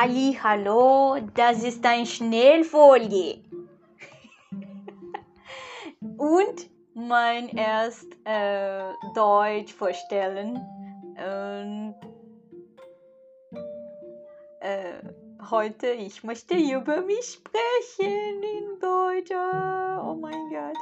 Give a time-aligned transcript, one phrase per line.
[0.00, 3.42] Halli, hallo, das ist ein Schnellfolie.
[6.00, 10.54] Und mein erst äh, Deutsch vorstellen.
[11.16, 11.96] Und,
[14.60, 15.02] äh,
[15.50, 19.32] heute, ich möchte über mich sprechen in Deutsch.
[19.32, 20.78] Oh mein Gott.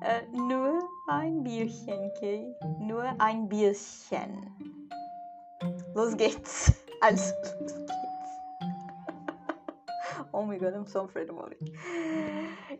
[0.00, 0.78] Äh, nur
[1.08, 2.54] ein Bierchen, okay?
[2.80, 4.88] Nur ein Bierchen.
[5.94, 6.72] Los geht's.
[7.02, 8.05] Also, los geht's.
[10.38, 11.72] Oh mein Gott, I'm so afraid about it.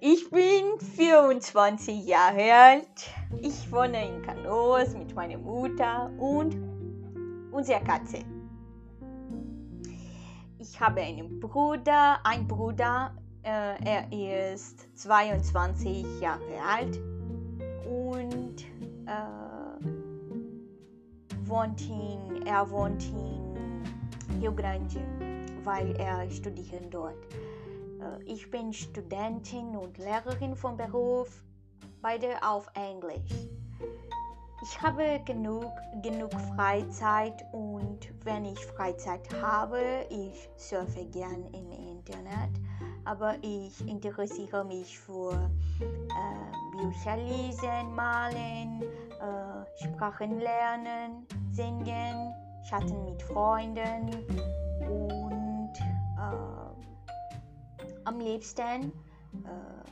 [0.02, 3.10] Ich bin 24 Jahre alt.
[3.40, 6.54] Ich wohne in Canoas mit meiner Mutter und
[7.52, 8.18] unserer Katze.
[10.58, 17.00] Ich habe einen Bruder, ein Bruder, äh, er ist 22 Jahre alt
[17.88, 18.66] und
[19.06, 19.80] äh,
[21.46, 25.00] wohnt in, er wohnt in Rio Grande,
[25.66, 27.22] weil er studiert dort.
[28.00, 31.28] Äh, ich bin Studentin und Lehrerin vom Beruf,
[32.00, 33.48] beide auf Englisch.
[34.62, 35.70] Ich habe genug,
[36.02, 42.50] genug Freizeit und wenn ich Freizeit habe, ich surfe gern im Internet,
[43.04, 45.50] aber ich interessiere mich für
[45.80, 52.34] äh, Bücher lesen, malen, äh, Sprachen lernen, singen,
[52.68, 54.10] chatten mit Freunden
[54.88, 55.25] und
[58.04, 58.92] am liebsten
[59.44, 59.82] äh,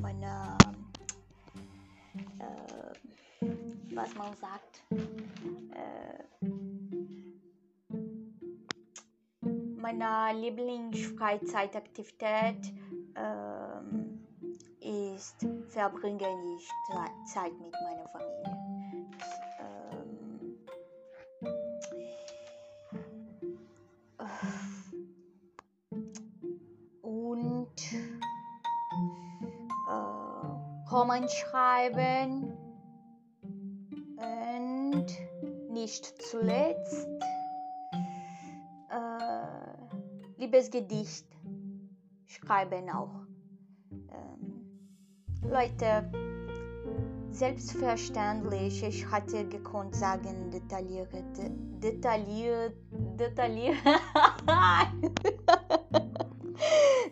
[0.00, 0.56] meine
[2.38, 2.92] äh,
[3.94, 4.84] was man sagt.
[5.72, 6.22] Äh,
[9.76, 12.72] meine Lieblingsfreizeitaktivität
[13.16, 14.20] ähm,
[14.80, 16.68] ist verbringe ich
[17.32, 18.56] Zeit mit meiner Familie.
[30.90, 32.52] Roman schreiben
[34.16, 35.06] und
[35.70, 37.08] nicht zuletzt
[38.90, 41.26] äh, Liebesgedicht
[42.26, 43.26] schreiben auch.
[43.90, 44.62] Ähm,
[45.42, 46.08] Leute,
[47.30, 51.50] selbstverständlich, ich hatte gekonnt sagen, detaillierte,
[51.82, 53.76] detailliert, detailliert,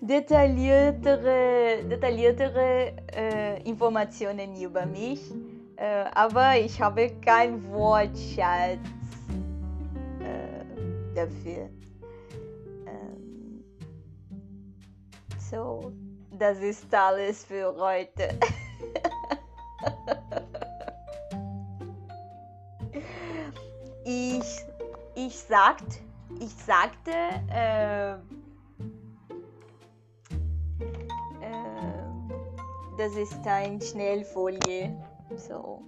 [0.06, 5.32] detailliertere, detailliertere äh, Informationen über mich.
[5.76, 8.78] Äh, aber ich habe kein Wortschatz
[10.20, 10.64] äh,
[11.14, 11.69] dafür.
[12.87, 13.64] Ähm,
[15.38, 15.93] so,
[16.31, 18.38] das ist alles für heute.
[24.04, 24.64] ich,
[25.16, 26.00] ich, sagt,
[26.38, 27.10] ich sagte,
[32.97, 34.97] das ist ein Schnellfolie.
[35.37, 35.82] So.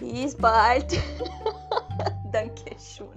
[0.00, 0.98] Bis bald.
[2.32, 3.08] Dankeschön.